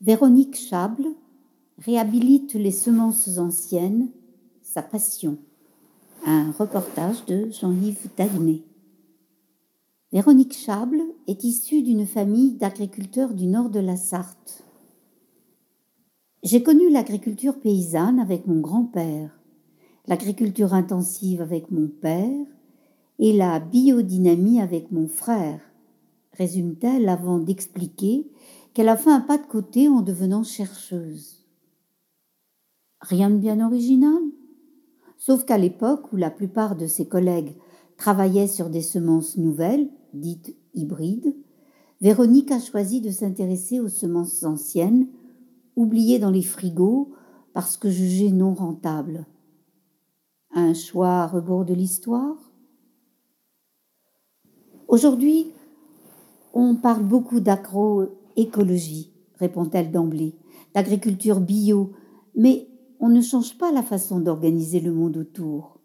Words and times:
Véronique 0.00 0.54
Chable 0.54 1.06
réhabilite 1.78 2.54
les 2.54 2.70
semences 2.70 3.36
anciennes, 3.36 4.10
sa 4.62 4.80
passion. 4.80 5.38
Un 6.24 6.52
reportage 6.52 7.24
de 7.26 7.50
Jean-Yves 7.50 8.06
Daguenet. 8.16 8.62
Véronique 10.12 10.56
Chable 10.56 11.02
est 11.26 11.42
issue 11.42 11.82
d'une 11.82 12.06
famille 12.06 12.52
d'agriculteurs 12.52 13.34
du 13.34 13.48
nord 13.48 13.70
de 13.70 13.80
la 13.80 13.96
Sarthe. 13.96 14.62
J'ai 16.44 16.62
connu 16.62 16.90
l'agriculture 16.90 17.58
paysanne 17.58 18.20
avec 18.20 18.46
mon 18.46 18.60
grand-père, 18.60 19.36
l'agriculture 20.06 20.74
intensive 20.74 21.40
avec 21.40 21.72
mon 21.72 21.88
père 21.88 22.46
et 23.18 23.32
la 23.32 23.58
biodynamie 23.58 24.60
avec 24.60 24.92
mon 24.92 25.08
frère, 25.08 25.60
résume-t-elle 26.34 27.08
avant 27.08 27.40
d'expliquer 27.40 28.30
qu'elle 28.78 28.90
a 28.90 28.96
fait 28.96 29.10
un 29.10 29.20
pas 29.20 29.38
de 29.38 29.46
côté 29.46 29.88
en 29.88 30.02
devenant 30.02 30.44
chercheuse. 30.44 31.44
Rien 33.00 33.28
de 33.28 33.34
bien 33.34 33.60
original, 33.66 34.22
sauf 35.16 35.44
qu'à 35.44 35.58
l'époque 35.58 36.12
où 36.12 36.16
la 36.16 36.30
plupart 36.30 36.76
de 36.76 36.86
ses 36.86 37.08
collègues 37.08 37.56
travaillaient 37.96 38.46
sur 38.46 38.70
des 38.70 38.82
semences 38.82 39.36
nouvelles, 39.36 39.90
dites 40.14 40.54
hybrides, 40.74 41.34
Véronique 42.00 42.52
a 42.52 42.60
choisi 42.60 43.00
de 43.00 43.10
s'intéresser 43.10 43.80
aux 43.80 43.88
semences 43.88 44.44
anciennes, 44.44 45.08
oubliées 45.74 46.20
dans 46.20 46.30
les 46.30 46.44
frigos 46.44 47.10
parce 47.54 47.76
que 47.76 47.90
jugées 47.90 48.30
non 48.30 48.54
rentables. 48.54 49.26
Un 50.54 50.72
choix 50.72 51.22
à 51.22 51.26
rebours 51.26 51.64
de 51.64 51.74
l'histoire? 51.74 52.36
Aujourd'hui, 54.86 55.48
on 56.54 56.76
parle 56.76 57.02
beaucoup 57.02 57.40
d'agroécologie, 58.38 59.10
répond-elle 59.38 59.90
d'emblée, 59.90 60.34
d'agriculture 60.74 61.40
bio, 61.40 61.92
mais 62.36 62.68
on 63.00 63.08
ne 63.08 63.20
change 63.20 63.58
pas 63.58 63.72
la 63.72 63.82
façon 63.82 64.20
d'organiser 64.20 64.80
le 64.80 64.92
monde 64.92 65.16
autour. 65.16 65.80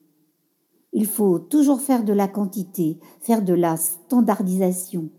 Il 0.91 1.07
faut 1.07 1.39
toujours 1.39 1.81
faire 1.81 2.03
de 2.03 2.13
la 2.13 2.27
quantité, 2.27 2.99
faire 3.19 3.43
de 3.43 3.53
la 3.53 3.77
standardisation. 3.77 5.09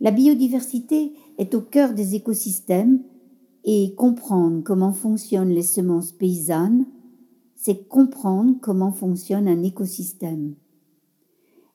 La 0.00 0.10
biodiversité 0.10 1.12
est 1.38 1.54
au 1.54 1.60
cœur 1.60 1.94
des 1.94 2.14
écosystèmes 2.14 3.02
et 3.64 3.94
comprendre 3.94 4.62
comment 4.64 4.92
fonctionnent 4.92 5.50
les 5.50 5.62
semences 5.62 6.12
paysannes, 6.12 6.86
c'est 7.54 7.88
comprendre 7.88 8.54
comment 8.60 8.92
fonctionne 8.92 9.48
un 9.48 9.62
écosystème. 9.62 10.54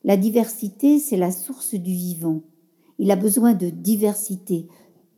La 0.05 0.17
diversité, 0.17 0.99
c'est 0.99 1.17
la 1.17 1.31
source 1.31 1.75
du 1.75 1.91
vivant. 1.91 2.41
Il 2.99 3.11
a 3.11 3.15
besoin 3.15 3.53
de 3.53 3.69
diversité, 3.69 4.67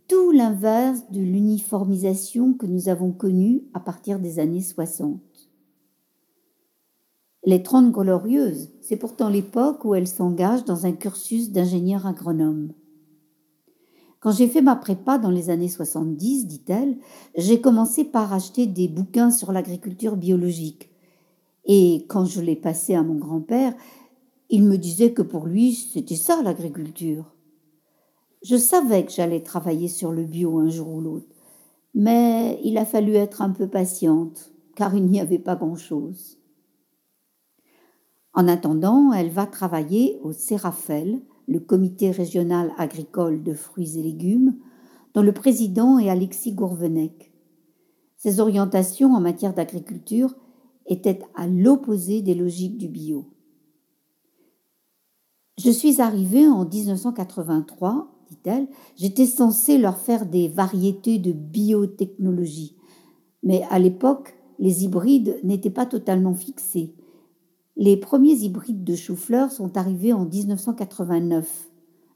tout 0.07 0.31
l'inverse 0.31 1.03
de 1.11 1.19
l'uniformisation 1.19 2.53
que 2.53 2.65
nous 2.65 2.89
avons 2.89 3.11
connue 3.11 3.63
à 3.73 3.79
partir 3.79 4.19
des 4.19 4.39
années 4.39 4.61
60. 4.61 5.19
Les 7.47 7.61
Trente 7.61 7.91
Glorieuses, 7.91 8.71
c'est 8.81 8.97
pourtant 8.97 9.29
l'époque 9.29 9.85
où 9.85 9.93
elle 9.93 10.07
s'engage 10.07 10.65
dans 10.65 10.85
un 10.87 10.93
cursus 10.93 11.51
d'ingénieur 11.51 12.07
agronome. 12.07 12.71
Quand 14.19 14.31
j'ai 14.31 14.47
fait 14.47 14.63
ma 14.63 14.75
prépa 14.75 15.19
dans 15.19 15.29
les 15.29 15.51
années 15.51 15.69
70, 15.69 16.47
dit-elle, 16.47 16.97
j'ai 17.37 17.61
commencé 17.61 18.03
par 18.03 18.33
acheter 18.33 18.65
des 18.65 18.87
bouquins 18.87 19.29
sur 19.29 19.51
l'agriculture 19.51 20.15
biologique. 20.15 20.89
Et 21.65 22.05
quand 22.07 22.25
je 22.25 22.41
l'ai 22.41 22.55
passé 22.55 22.95
à 22.95 23.03
mon 23.03 23.13
grand-père, 23.13 23.75
il 24.49 24.63
me 24.63 24.77
disait 24.77 25.13
que 25.13 25.21
pour 25.21 25.45
lui, 25.45 25.75
c'était 25.75 26.15
ça 26.15 26.41
l'agriculture. 26.41 27.34
Je 28.47 28.57
savais 28.57 29.03
que 29.03 29.11
j'allais 29.11 29.41
travailler 29.41 29.87
sur 29.87 30.11
le 30.11 30.23
bio 30.23 30.59
un 30.59 30.69
jour 30.69 30.87
ou 30.89 31.01
l'autre, 31.01 31.25
mais 31.95 32.59
il 32.63 32.77
a 32.77 32.85
fallu 32.85 33.15
être 33.15 33.41
un 33.41 33.49
peu 33.49 33.67
patiente, 33.67 34.53
car 34.75 34.93
il 34.93 35.07
n'y 35.07 35.19
avait 35.19 35.39
pas 35.39 35.55
grand-chose. 35.55 36.37
En 38.35 38.47
attendant, 38.47 39.11
elle 39.13 39.31
va 39.31 39.47
travailler 39.47 40.19
au 40.21 40.31
Sérafel, 40.31 41.23
le 41.47 41.59
comité 41.59 42.11
régional 42.11 42.71
agricole 42.77 43.41
de 43.41 43.55
fruits 43.55 43.97
et 43.97 44.03
légumes, 44.03 44.55
dont 45.15 45.23
le 45.23 45.33
président 45.33 45.97
est 45.97 46.11
Alexis 46.11 46.53
Gourvenec. 46.53 47.33
Ses 48.15 48.39
orientations 48.39 49.15
en 49.15 49.21
matière 49.21 49.55
d'agriculture 49.55 50.35
étaient 50.85 51.19
à 51.33 51.47
l'opposé 51.47 52.21
des 52.21 52.35
logiques 52.35 52.77
du 52.77 52.89
bio. 52.89 53.25
Je 55.57 55.71
suis 55.71 55.99
arrivée 55.99 56.47
en 56.47 56.63
1983, 56.63 58.14
dit-elle. 58.29 58.67
J'étais 58.95 59.25
censée 59.25 59.77
leur 59.77 59.97
faire 59.97 60.25
des 60.25 60.47
variétés 60.47 61.19
de 61.19 61.31
biotechnologie. 61.31 62.75
Mais 63.43 63.63
à 63.69 63.79
l'époque, 63.79 64.35
les 64.59 64.83
hybrides 64.83 65.39
n'étaient 65.43 65.69
pas 65.69 65.85
totalement 65.85 66.33
fixés. 66.33 66.93
Les 67.77 67.97
premiers 67.97 68.35
hybrides 68.35 68.83
de 68.83 68.95
chou-fleur 68.95 69.51
sont 69.51 69.77
arrivés 69.77 70.13
en 70.13 70.25
1989. 70.25 71.69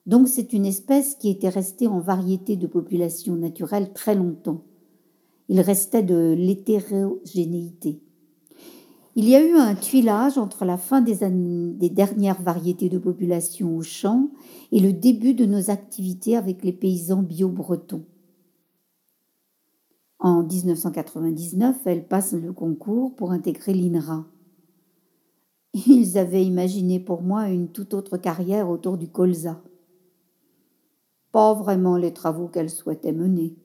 Donc 0.05 0.27
c'est 0.27 0.53
une 0.53 0.65
espèce 0.65 1.15
qui 1.15 1.29
était 1.29 1.49
restée 1.49 1.87
en 1.87 1.99
variété 1.99 2.55
de 2.55 2.65
population 2.65 3.35
naturelle 3.35 3.93
très 3.93 4.15
longtemps. 4.15 4.63
Il 5.49 5.59
restait 5.61 6.03
de 6.03 6.33
l'hétérogénéité. 6.37 8.01
Il 9.15 9.27
y 9.27 9.35
a 9.35 9.43
eu 9.43 9.55
un 9.55 9.75
tuilage 9.75 10.37
entre 10.37 10.65
la 10.65 10.77
fin 10.77 11.01
des, 11.01 11.89
dernières 11.89 12.41
variétés 12.41 12.89
de 12.89 12.99
population 12.99 13.75
au 13.75 13.81
champ 13.81 14.29
et 14.71 14.79
le 14.79 14.93
début 14.93 15.33
de 15.33 15.45
nos 15.45 15.71
activités 15.71 16.37
avec 16.37 16.63
les 16.63 16.73
paysans 16.73 17.23
bio-bretons. 17.23 18.05
En 20.19 20.43
1999, 20.43 21.77
elle 21.85 22.07
passe 22.07 22.33
le 22.33 22.53
concours 22.53 23.15
pour 23.15 23.31
intégrer 23.31 23.73
l'INRA. 23.73 24.25
Ils 25.73 26.17
avaient 26.17 26.45
imaginé 26.45 26.99
pour 26.99 27.21
moi 27.21 27.49
une 27.49 27.69
toute 27.69 27.93
autre 27.93 28.17
carrière 28.17 28.69
autour 28.69 28.97
du 28.97 29.07
colza. 29.07 29.61
Pas 31.31 31.53
vraiment 31.53 31.95
les 31.95 32.13
travaux 32.13 32.47
qu'elle 32.47 32.69
souhaitait 32.69 33.13
mener. 33.13 33.55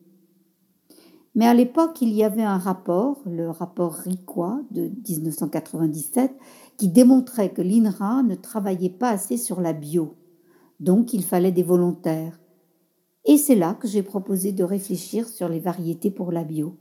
Mais 1.34 1.46
à 1.46 1.54
l'époque, 1.54 2.00
il 2.00 2.10
y 2.10 2.22
avait 2.22 2.44
un 2.44 2.58
rapport, 2.58 3.20
le 3.26 3.50
rapport 3.50 3.94
RICOA 3.94 4.60
de 4.70 4.90
1997, 5.08 6.32
qui 6.76 6.88
démontrait 6.88 7.52
que 7.52 7.62
l'INRA 7.62 8.22
ne 8.22 8.36
travaillait 8.36 8.90
pas 8.90 9.10
assez 9.10 9.36
sur 9.36 9.60
la 9.60 9.72
bio. 9.72 10.14
Donc 10.78 11.12
il 11.12 11.24
fallait 11.24 11.52
des 11.52 11.62
volontaires. 11.62 12.38
Et 13.24 13.36
c'est 13.36 13.56
là 13.56 13.74
que 13.74 13.88
j'ai 13.88 14.02
proposé 14.02 14.52
de 14.52 14.64
réfléchir 14.64 15.28
sur 15.28 15.48
les 15.48 15.60
variétés 15.60 16.10
pour 16.10 16.30
la 16.30 16.44
bio. 16.44 16.76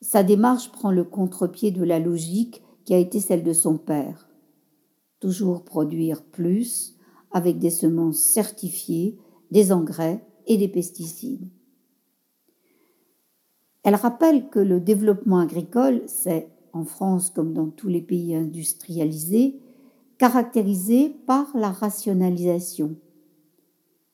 Sa 0.00 0.22
démarche 0.22 0.72
prend 0.72 0.90
le 0.90 1.04
contre-pied 1.04 1.70
de 1.70 1.84
la 1.84 2.00
logique 2.00 2.62
qui 2.84 2.92
a 2.92 2.98
été 2.98 3.20
celle 3.20 3.44
de 3.44 3.52
son 3.52 3.78
père. 3.78 4.28
Toujours 5.20 5.64
produire 5.64 6.24
plus 6.24 6.96
avec 7.30 7.58
des 7.58 7.70
semences 7.70 8.18
certifiées, 8.18 9.16
des 9.52 9.72
engrais 9.72 10.26
et 10.46 10.56
des 10.56 10.68
pesticides. 10.68 11.48
Elle 13.82 13.94
rappelle 13.96 14.48
que 14.48 14.60
le 14.60 14.80
développement 14.80 15.38
agricole 15.38 16.02
s'est, 16.06 16.48
en 16.72 16.84
France 16.84 17.30
comme 17.30 17.52
dans 17.52 17.68
tous 17.68 17.88
les 17.88 18.00
pays 18.00 18.34
industrialisés, 18.34 19.60
caractérisé 20.18 21.10
par 21.26 21.56
la 21.56 21.70
rationalisation. 21.70 22.96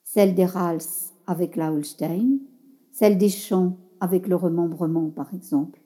Celle 0.04 0.34
des 0.34 0.46
Rals 0.46 1.12
avec 1.26 1.54
la 1.56 1.72
Holstein, 1.72 2.38
celle 2.92 3.18
des 3.18 3.28
champs 3.28 3.76
avec 4.00 4.26
le 4.26 4.36
remembrement 4.36 5.10
par 5.10 5.34
exemple. 5.34 5.82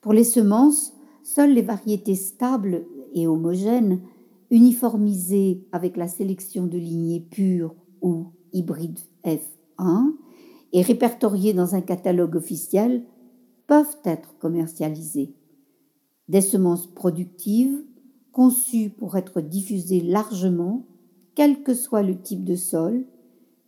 Pour 0.00 0.12
les 0.12 0.24
semences, 0.24 0.92
seules 1.22 1.54
les 1.54 1.62
variétés 1.62 2.16
stables 2.16 2.84
et 3.14 3.26
homogènes, 3.26 4.00
uniformisées 4.50 5.66
avec 5.72 5.96
la 5.96 6.08
sélection 6.08 6.66
de 6.66 6.78
lignées 6.78 7.20
pures 7.20 7.74
ou 8.02 8.26
hybrides 8.52 9.00
F1, 9.24 10.14
et 10.72 10.82
répertoriés 10.82 11.54
dans 11.54 11.74
un 11.74 11.80
catalogue 11.80 12.36
officiel 12.36 13.04
peuvent 13.66 13.98
être 14.04 14.36
commercialisés. 14.38 15.34
Des 16.28 16.40
semences 16.40 16.86
productives, 16.86 17.84
conçues 18.32 18.90
pour 18.90 19.16
être 19.16 19.40
diffusées 19.40 20.00
largement, 20.00 20.86
quel 21.34 21.62
que 21.62 21.74
soit 21.74 22.02
le 22.02 22.20
type 22.20 22.44
de 22.44 22.56
sol, 22.56 23.06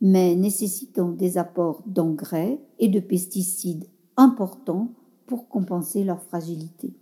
mais 0.01 0.35
nécessitant 0.35 1.09
des 1.09 1.37
apports 1.37 1.83
d'engrais 1.85 2.59
et 2.79 2.87
de 2.87 2.99
pesticides 2.99 3.87
importants 4.17 4.93
pour 5.27 5.47
compenser 5.47 6.03
leur 6.03 6.21
fragilité. 6.23 6.93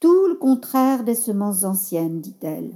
Tout 0.00 0.26
le 0.26 0.34
contraire 0.34 1.04
des 1.04 1.14
semences 1.14 1.64
anciennes, 1.64 2.20
dit-elle. 2.20 2.72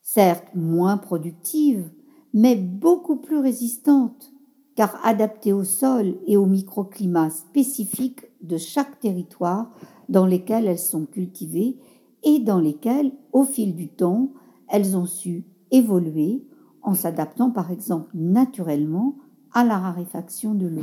Certes 0.00 0.54
moins 0.54 0.96
productives, 0.96 1.90
mais 2.34 2.56
beaucoup 2.56 3.16
plus 3.16 3.38
résistantes, 3.38 4.32
car 4.74 5.00
adaptées 5.04 5.52
au 5.52 5.64
sol 5.64 6.16
et 6.26 6.36
au 6.36 6.46
microclimat 6.46 7.30
spécifique 7.30 8.26
de 8.42 8.56
chaque 8.56 9.00
territoire 9.00 9.70
dans 10.08 10.26
lesquels 10.26 10.66
elles 10.66 10.78
sont 10.78 11.04
cultivées 11.04 11.76
et 12.22 12.38
dans 12.38 12.60
lesquels, 12.60 13.12
au 13.32 13.44
fil 13.44 13.74
du 13.74 13.88
temps, 13.88 14.30
elles 14.68 14.96
ont 14.96 15.06
su 15.06 15.44
évoluer 15.70 16.44
en 16.82 16.94
s'adaptant 16.94 17.50
par 17.50 17.70
exemple 17.70 18.10
naturellement 18.14 19.16
à 19.52 19.64
la 19.64 19.78
raréfaction 19.78 20.54
de 20.54 20.66
l'eau. 20.66 20.82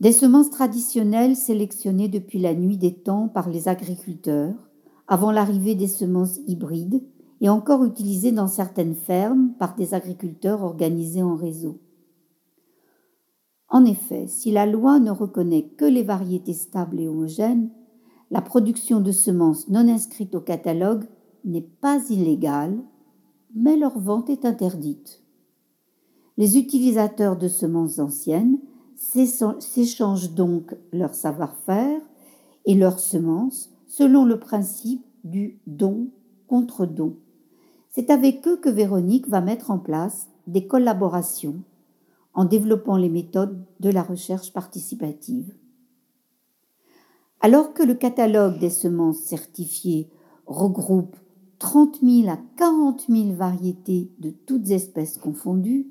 Des 0.00 0.12
semences 0.12 0.50
traditionnelles 0.50 1.36
sélectionnées 1.36 2.08
depuis 2.08 2.38
la 2.38 2.54
nuit 2.54 2.76
des 2.76 2.92
temps 2.92 3.28
par 3.28 3.48
les 3.48 3.68
agriculteurs, 3.68 4.54
avant 5.08 5.32
l'arrivée 5.32 5.74
des 5.74 5.88
semences 5.88 6.40
hybrides, 6.46 7.02
et 7.40 7.48
encore 7.48 7.84
utilisées 7.84 8.32
dans 8.32 8.48
certaines 8.48 8.94
fermes 8.94 9.52
par 9.58 9.74
des 9.74 9.94
agriculteurs 9.94 10.62
organisés 10.62 11.22
en 11.22 11.34
réseau. 11.34 11.78
En 13.68 13.84
effet, 13.84 14.26
si 14.28 14.52
la 14.52 14.66
loi 14.66 15.00
ne 15.00 15.10
reconnaît 15.10 15.68
que 15.76 15.84
les 15.84 16.02
variétés 16.02 16.52
stables 16.52 17.00
et 17.00 17.08
homogènes, 17.08 17.70
la 18.30 18.40
production 18.40 19.00
de 19.00 19.12
semences 19.12 19.68
non 19.68 19.88
inscrites 19.88 20.34
au 20.34 20.40
catalogue 20.40 21.04
n'est 21.44 21.60
pas 21.60 22.00
illégale, 22.08 22.78
mais 23.54 23.76
leur 23.76 23.98
vente 23.98 24.30
est 24.30 24.44
interdite. 24.44 25.22
Les 26.36 26.58
utilisateurs 26.58 27.36
de 27.36 27.48
semences 27.48 27.98
anciennes 27.98 28.58
s'échangent 28.96 30.34
donc 30.34 30.74
leur 30.92 31.14
savoir-faire 31.14 32.00
et 32.64 32.74
leurs 32.74 32.98
semences 32.98 33.70
selon 33.86 34.24
le 34.24 34.38
principe 34.38 35.04
du 35.22 35.60
don 35.66 36.08
contre 36.46 36.86
don. 36.86 37.16
C'est 37.96 38.10
avec 38.10 38.48
eux 38.48 38.56
que 38.56 38.68
Véronique 38.68 39.28
va 39.28 39.40
mettre 39.40 39.70
en 39.70 39.78
place 39.78 40.28
des 40.48 40.66
collaborations 40.66 41.62
en 42.32 42.44
développant 42.44 42.96
les 42.96 43.08
méthodes 43.08 43.64
de 43.78 43.88
la 43.88 44.02
recherche 44.02 44.52
participative. 44.52 45.54
Alors 47.40 47.72
que 47.72 47.84
le 47.84 47.94
catalogue 47.94 48.58
des 48.58 48.70
semences 48.70 49.20
certifiées 49.20 50.10
regroupe 50.44 51.14
30 51.60 52.00
000 52.02 52.28
à 52.30 52.38
40 52.56 53.04
000 53.08 53.32
variétés 53.34 54.10
de 54.18 54.30
toutes 54.30 54.70
espèces 54.70 55.16
confondues, 55.16 55.86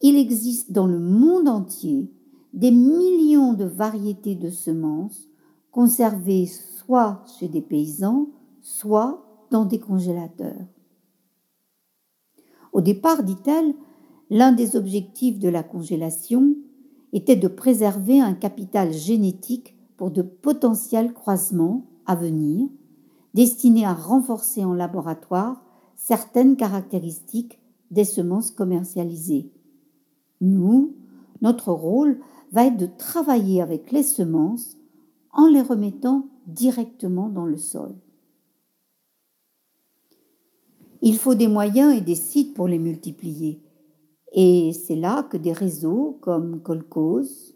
il 0.00 0.16
existe 0.16 0.72
dans 0.72 0.86
le 0.86 0.98
monde 0.98 1.48
entier 1.48 2.10
des 2.54 2.70
millions 2.70 3.52
de 3.52 3.66
variétés 3.66 4.36
de 4.36 4.48
semences 4.48 5.28
conservées 5.70 6.46
soit 6.46 7.22
chez 7.38 7.48
des 7.48 7.60
paysans, 7.60 8.30
soit 8.62 9.22
dans 9.50 9.66
des 9.66 9.80
congélateurs. 9.80 10.64
Au 12.74 12.80
départ, 12.80 13.22
dit-elle, 13.22 13.74
l'un 14.30 14.52
des 14.52 14.76
objectifs 14.76 15.38
de 15.38 15.48
la 15.48 15.62
congélation 15.62 16.56
était 17.12 17.36
de 17.36 17.46
préserver 17.46 18.20
un 18.20 18.34
capital 18.34 18.92
génétique 18.92 19.76
pour 19.96 20.10
de 20.10 20.22
potentiels 20.22 21.12
croisements 21.12 21.86
à 22.04 22.16
venir, 22.16 22.68
destinés 23.32 23.86
à 23.86 23.94
renforcer 23.94 24.64
en 24.64 24.74
laboratoire 24.74 25.62
certaines 25.94 26.56
caractéristiques 26.56 27.60
des 27.92 28.04
semences 28.04 28.50
commercialisées. 28.50 29.52
Nous, 30.40 30.94
notre 31.40 31.72
rôle 31.72 32.18
va 32.50 32.66
être 32.66 32.76
de 32.76 32.88
travailler 32.98 33.62
avec 33.62 33.92
les 33.92 34.02
semences 34.02 34.76
en 35.32 35.46
les 35.46 35.62
remettant 35.62 36.26
directement 36.48 37.28
dans 37.28 37.46
le 37.46 37.56
sol. 37.56 37.94
Il 41.06 41.18
faut 41.18 41.34
des 41.34 41.48
moyens 41.48 41.94
et 41.94 42.00
des 42.00 42.14
sites 42.14 42.54
pour 42.54 42.66
les 42.66 42.78
multiplier. 42.78 43.60
Et 44.32 44.72
c'est 44.72 44.96
là 44.96 45.22
que 45.22 45.36
des 45.36 45.52
réseaux 45.52 46.16
comme 46.22 46.62
Colcos, 46.62 47.52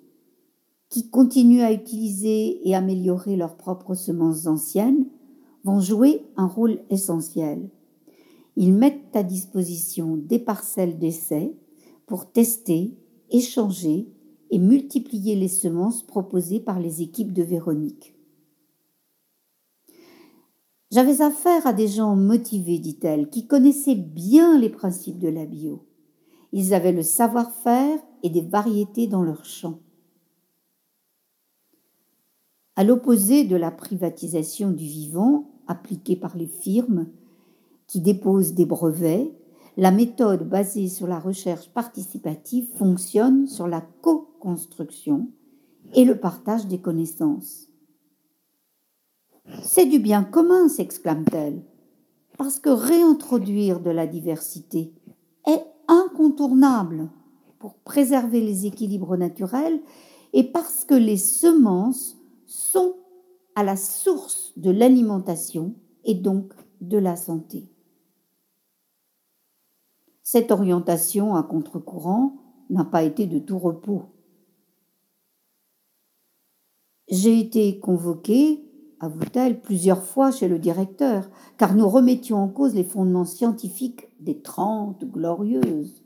qui 0.90 1.08
continuent 1.08 1.62
à 1.62 1.72
utiliser 1.72 2.68
et 2.68 2.74
améliorer 2.74 3.36
leurs 3.36 3.56
propres 3.56 3.94
semences 3.94 4.46
anciennes, 4.46 5.06
vont 5.64 5.80
jouer 5.80 6.26
un 6.36 6.46
rôle 6.46 6.80
essentiel. 6.90 7.70
Ils 8.56 8.74
mettent 8.74 9.16
à 9.16 9.22
disposition 9.22 10.18
des 10.18 10.40
parcelles 10.40 10.98
d'essai 10.98 11.56
pour 12.04 12.30
tester, 12.30 12.98
échanger 13.30 14.12
et 14.50 14.58
multiplier 14.58 15.36
les 15.36 15.48
semences 15.48 16.02
proposées 16.02 16.60
par 16.60 16.80
les 16.80 17.00
équipes 17.00 17.32
de 17.32 17.44
Véronique. 17.44 18.17
J'avais 20.90 21.20
affaire 21.20 21.66
à 21.66 21.74
des 21.74 21.86
gens 21.86 22.16
motivés, 22.16 22.78
dit-elle, 22.78 23.28
qui 23.28 23.46
connaissaient 23.46 23.94
bien 23.94 24.58
les 24.58 24.70
principes 24.70 25.18
de 25.18 25.28
la 25.28 25.44
bio. 25.44 25.84
Ils 26.52 26.72
avaient 26.72 26.92
le 26.92 27.02
savoir-faire 27.02 27.98
et 28.22 28.30
des 28.30 28.40
variétés 28.40 29.06
dans 29.06 29.22
leur 29.22 29.44
champ. 29.44 29.80
À 32.74 32.84
l'opposé 32.84 33.44
de 33.44 33.56
la 33.56 33.70
privatisation 33.70 34.70
du 34.70 34.86
vivant 34.86 35.50
appliquée 35.66 36.16
par 36.16 36.36
les 36.36 36.46
firmes 36.46 37.08
qui 37.86 38.00
déposent 38.00 38.54
des 38.54 38.64
brevets, 38.64 39.30
la 39.76 39.90
méthode 39.90 40.48
basée 40.48 40.88
sur 40.88 41.06
la 41.06 41.18
recherche 41.18 41.68
participative 41.68 42.68
fonctionne 42.76 43.46
sur 43.46 43.68
la 43.68 43.82
co-construction 44.00 45.28
et 45.94 46.04
le 46.04 46.18
partage 46.18 46.66
des 46.66 46.80
connaissances. 46.80 47.67
C'est 49.70 49.84
du 49.84 49.98
bien 49.98 50.24
commun, 50.24 50.66
s'exclame-t-elle, 50.66 51.62
parce 52.38 52.58
que 52.58 52.70
réintroduire 52.70 53.80
de 53.80 53.90
la 53.90 54.06
diversité 54.06 54.94
est 55.46 55.62
incontournable 55.88 57.10
pour 57.58 57.74
préserver 57.74 58.40
les 58.40 58.64
équilibres 58.64 59.18
naturels 59.18 59.78
et 60.32 60.44
parce 60.44 60.86
que 60.86 60.94
les 60.94 61.18
semences 61.18 62.16
sont 62.46 62.94
à 63.56 63.62
la 63.62 63.76
source 63.76 64.54
de 64.56 64.70
l'alimentation 64.70 65.74
et 66.04 66.14
donc 66.14 66.54
de 66.80 66.96
la 66.96 67.16
santé. 67.16 67.68
Cette 70.22 70.50
orientation 70.50 71.34
à 71.34 71.42
contre-courant 71.42 72.38
n'a 72.70 72.86
pas 72.86 73.02
été 73.02 73.26
de 73.26 73.38
tout 73.38 73.58
repos. 73.58 74.04
J'ai 77.10 77.38
été 77.38 77.78
convoquée 77.80 78.64
avoue-t-elle, 79.00 79.60
plusieurs 79.60 80.02
fois 80.02 80.30
chez 80.30 80.48
le 80.48 80.58
directeur, 80.58 81.28
car 81.56 81.74
nous 81.74 81.88
remettions 81.88 82.38
en 82.38 82.48
cause 82.48 82.74
les 82.74 82.84
fondements 82.84 83.24
scientifiques 83.24 84.08
des 84.20 84.40
Trente 84.40 85.04
Glorieuses. 85.04 86.02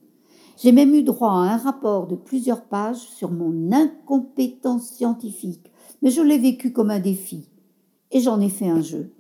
J'ai 0.59 0.73
même 0.73 0.95
eu 0.95 1.03
droit 1.03 1.31
à 1.31 1.55
un 1.55 1.57
rapport 1.57 2.07
de 2.07 2.17
plusieurs 2.17 2.65
pages 2.65 3.01
sur 3.01 3.31
mon 3.31 3.73
incompétence 3.73 4.89
scientifique, 4.91 5.73
mais 6.03 6.11
je 6.11 6.21
l'ai 6.21 6.39
vécu 6.39 6.73
comme 6.73 6.91
un 6.91 7.01
défi, 7.01 7.49
et 8.11 8.21
j'en 8.21 8.41
ai 8.41 8.49
fait 8.49 8.69
un 8.69 8.83
jeu. 8.83 9.13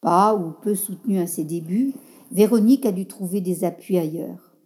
Pas 0.00 0.34
ou 0.34 0.52
peu 0.62 0.74
soutenu 0.74 1.18
à 1.18 1.26
ses 1.26 1.44
débuts, 1.44 1.94
Véronique 2.32 2.86
a 2.86 2.92
dû 2.92 3.06
trouver 3.06 3.40
des 3.40 3.62
appuis 3.62 3.98
ailleurs. 3.98 4.56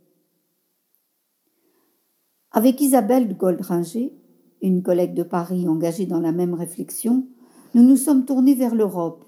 Avec 2.52 2.80
Isabelle 2.80 3.36
Goldringer, 3.36 4.14
une 4.62 4.82
collègue 4.82 5.14
de 5.14 5.22
Paris 5.22 5.68
engagée 5.68 6.06
dans 6.06 6.20
la 6.20 6.32
même 6.32 6.54
réflexion, 6.54 7.26
nous 7.74 7.82
nous 7.82 7.96
sommes 7.96 8.24
tournés 8.24 8.54
vers 8.54 8.74
l'Europe. 8.74 9.24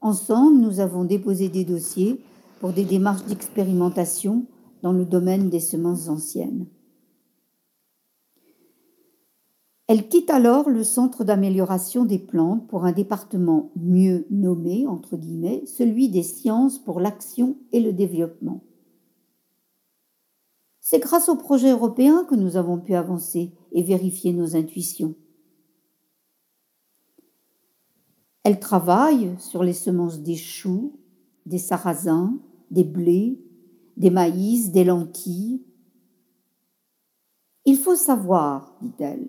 Ensemble, 0.00 0.60
nous 0.60 0.80
avons 0.80 1.04
déposé 1.04 1.48
des 1.48 1.64
dossiers 1.64 2.20
pour 2.60 2.72
des 2.72 2.84
démarches 2.84 3.24
d'expérimentation 3.24 4.46
dans 4.82 4.92
le 4.92 5.04
domaine 5.04 5.50
des 5.50 5.60
semences 5.60 6.08
anciennes. 6.08 6.66
Elle 9.86 10.08
quitte 10.08 10.30
alors 10.30 10.70
le 10.70 10.82
centre 10.82 11.24
d'amélioration 11.24 12.06
des 12.06 12.18
plantes 12.18 12.66
pour 12.68 12.86
un 12.86 12.92
département 12.92 13.70
mieux 13.76 14.26
nommé, 14.30 14.86
entre 14.86 15.18
guillemets, 15.18 15.62
celui 15.66 16.08
des 16.08 16.22
sciences 16.22 16.78
pour 16.78 17.00
l'action 17.00 17.58
et 17.72 17.80
le 17.80 17.92
développement. 17.92 18.62
C'est 20.80 21.00
grâce 21.00 21.28
au 21.28 21.36
projet 21.36 21.70
européen 21.70 22.24
que 22.28 22.34
nous 22.34 22.56
avons 22.56 22.78
pu 22.78 22.94
avancer 22.94 23.52
et 23.74 23.82
vérifier 23.82 24.32
nos 24.32 24.56
intuitions. 24.56 25.14
Elle 28.44 28.60
travaille 28.60 29.34
sur 29.38 29.62
les 29.62 29.72
semences 29.72 30.20
des 30.20 30.36
choux, 30.36 30.98
des 31.46 31.58
sarrasins, 31.58 32.38
des 32.70 32.84
blés, 32.84 33.38
des 33.96 34.10
maïs, 34.10 34.70
des 34.70 34.84
lentilles. 34.84 35.62
Il 37.64 37.76
faut 37.76 37.96
savoir, 37.96 38.76
dit-elle, 38.80 39.28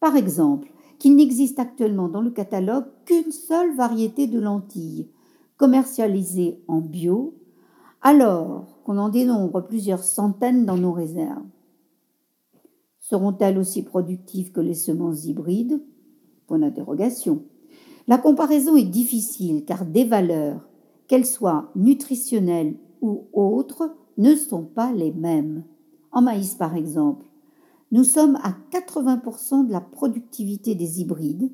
par 0.00 0.16
exemple, 0.16 0.72
qu'il 0.98 1.16
n'existe 1.16 1.58
actuellement 1.58 2.08
dans 2.08 2.20
le 2.20 2.30
catalogue 2.30 2.86
qu'une 3.04 3.32
seule 3.32 3.74
variété 3.74 4.26
de 4.26 4.38
lentilles, 4.38 5.08
commercialisée 5.56 6.62
en 6.68 6.80
bio, 6.80 7.34
alors 8.02 8.82
qu'on 8.84 8.98
en 8.98 9.08
dénombre 9.08 9.66
plusieurs 9.66 10.04
centaines 10.04 10.66
dans 10.66 10.76
nos 10.76 10.92
réserves. 10.92 11.46
Seront-elles 13.02 13.58
aussi 13.58 13.82
productives 13.82 14.52
que 14.52 14.60
les 14.60 14.74
semences 14.74 15.24
hybrides? 15.24 15.82
Point 16.46 16.60
d'interrogation. 16.60 17.42
La 18.06 18.16
comparaison 18.16 18.76
est 18.76 18.84
difficile 18.84 19.64
car 19.64 19.84
des 19.84 20.04
valeurs, 20.04 20.68
qu'elles 21.08 21.26
soient 21.26 21.72
nutritionnelles 21.74 22.76
ou 23.00 23.26
autres, 23.32 23.92
ne 24.18 24.36
sont 24.36 24.62
pas 24.62 24.92
les 24.92 25.10
mêmes. 25.10 25.64
En 26.12 26.22
maïs, 26.22 26.54
par 26.54 26.76
exemple, 26.76 27.26
nous 27.90 28.04
sommes 28.04 28.36
à 28.36 28.54
80% 28.70 29.66
de 29.66 29.72
la 29.72 29.80
productivité 29.80 30.76
des 30.76 31.00
hybrides, 31.00 31.50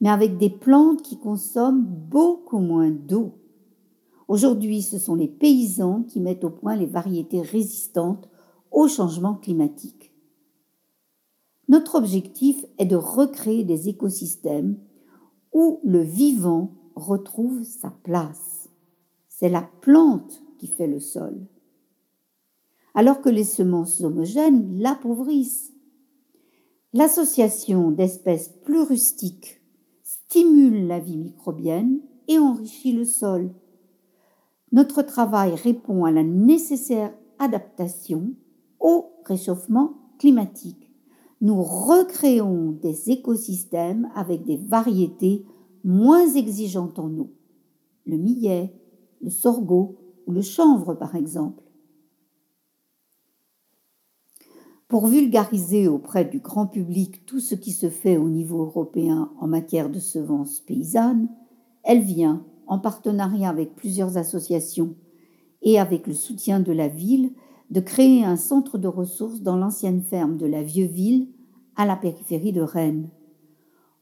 mais 0.00 0.10
avec 0.10 0.36
des 0.36 0.50
plantes 0.50 1.02
qui 1.02 1.16
consomment 1.16 1.84
beaucoup 1.84 2.58
moins 2.58 2.90
d'eau. 2.90 3.34
Aujourd'hui, 4.26 4.82
ce 4.82 4.98
sont 4.98 5.14
les 5.14 5.28
paysans 5.28 6.02
qui 6.02 6.18
mettent 6.18 6.44
au 6.44 6.50
point 6.50 6.74
les 6.74 6.86
variétés 6.86 7.40
résistantes 7.40 8.28
au 8.72 8.88
changement 8.88 9.34
climatique. 9.34 9.97
Notre 11.68 11.96
objectif 11.96 12.64
est 12.78 12.86
de 12.86 12.96
recréer 12.96 13.64
des 13.64 13.88
écosystèmes 13.90 14.78
où 15.52 15.80
le 15.84 16.00
vivant 16.00 16.72
retrouve 16.94 17.62
sa 17.62 17.90
place. 18.02 18.70
C'est 19.28 19.50
la 19.50 19.68
plante 19.80 20.42
qui 20.58 20.66
fait 20.66 20.86
le 20.86 20.98
sol. 20.98 21.46
Alors 22.94 23.20
que 23.20 23.28
les 23.28 23.44
semences 23.44 24.00
homogènes 24.00 24.80
l'appauvrissent. 24.80 25.72
L'association 26.94 27.90
d'espèces 27.90 28.48
plus 28.64 28.80
rustiques 28.80 29.60
stimule 30.02 30.86
la 30.86 30.98
vie 30.98 31.18
microbienne 31.18 32.00
et 32.28 32.38
enrichit 32.38 32.92
le 32.92 33.04
sol. 33.04 33.50
Notre 34.72 35.02
travail 35.02 35.54
répond 35.54 36.04
à 36.04 36.10
la 36.10 36.22
nécessaire 36.22 37.12
adaptation 37.38 38.34
au 38.80 39.12
réchauffement 39.24 39.94
climatique. 40.18 40.87
Nous 41.40 41.62
recréons 41.62 42.72
des 42.72 43.10
écosystèmes 43.10 44.10
avec 44.14 44.44
des 44.44 44.56
variétés 44.56 45.44
moins 45.84 46.28
exigeantes 46.28 46.98
en 46.98 47.10
eau. 47.16 47.30
Le 48.06 48.16
millet, 48.16 48.74
le 49.20 49.30
sorgho 49.30 49.96
ou 50.26 50.32
le 50.32 50.42
chanvre 50.42 50.94
par 50.94 51.14
exemple. 51.14 51.62
Pour 54.88 55.06
vulgariser 55.06 55.86
auprès 55.86 56.24
du 56.24 56.40
grand 56.40 56.66
public 56.66 57.26
tout 57.26 57.40
ce 57.40 57.54
qui 57.54 57.72
se 57.72 57.90
fait 57.90 58.16
au 58.16 58.30
niveau 58.30 58.64
européen 58.64 59.30
en 59.38 59.46
matière 59.46 59.90
de 59.90 60.00
semences 60.00 60.60
paysannes, 60.60 61.28
elle 61.84 62.00
vient, 62.00 62.44
en 62.66 62.78
partenariat 62.78 63.48
avec 63.48 63.74
plusieurs 63.74 64.16
associations 64.16 64.94
et 65.62 65.78
avec 65.78 66.06
le 66.06 66.14
soutien 66.14 66.60
de 66.60 66.72
la 66.72 66.88
ville, 66.88 67.32
de 67.70 67.80
créer 67.80 68.24
un 68.24 68.36
centre 68.36 68.78
de 68.78 68.88
ressources 68.88 69.42
dans 69.42 69.56
l'ancienne 69.56 70.02
ferme 70.02 70.36
de 70.36 70.46
la 70.46 70.62
Vieux 70.62 70.86
Ville, 70.86 71.28
à 71.76 71.86
la 71.86 71.96
périphérie 71.96 72.52
de 72.52 72.62
Rennes. 72.62 73.08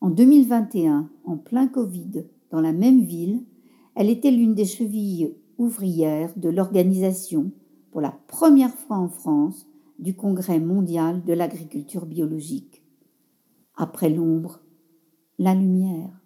En 0.01 0.11
2021, 0.11 1.11
en 1.25 1.37
plein 1.37 1.67
Covid, 1.67 2.25
dans 2.51 2.61
la 2.61 2.73
même 2.73 3.03
ville, 3.03 3.45
elle 3.95 4.09
était 4.09 4.31
l'une 4.31 4.55
des 4.55 4.65
chevilles 4.65 5.35
ouvrières 5.59 6.33
de 6.37 6.49
l'organisation, 6.49 7.51
pour 7.91 8.01
la 8.01 8.19
première 8.29 8.75
fois 8.75 8.99
en 8.99 9.09
France, 9.09 9.67
du 9.99 10.15
Congrès 10.15 10.61
mondial 10.61 11.25
de 11.25 11.33
l'agriculture 11.33 12.07
biologique. 12.07 12.83
Après 13.75 14.11
l'ombre, 14.11 14.61
la 15.39 15.55
lumière. 15.55 16.26